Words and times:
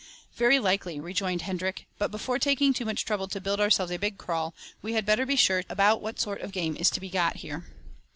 "Very 0.33 0.57
likely," 0.57 0.99
rejoined 0.99 1.43
Hendrik; 1.43 1.85
"but 1.99 2.09
before 2.09 2.39
taking 2.39 2.73
too 2.73 2.85
much 2.85 3.05
trouble 3.05 3.27
to 3.27 3.39
build 3.39 3.59
ourselves 3.59 3.91
a 3.91 3.97
big 3.99 4.17
kraal, 4.17 4.55
we 4.81 4.93
had 4.93 5.05
better 5.05 5.27
be 5.27 5.35
sure 5.35 5.63
about 5.69 6.01
what 6.01 6.19
sort 6.19 6.41
of 6.41 6.51
game 6.51 6.75
is 6.75 6.89
to 6.89 6.99
be 6.99 7.11
got 7.11 7.35
here." 7.45 7.67